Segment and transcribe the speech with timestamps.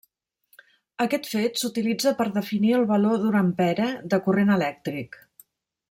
[1.05, 5.23] Aquest fet s'utilitza per a definir el valor d'un ampere de corrent elèctric.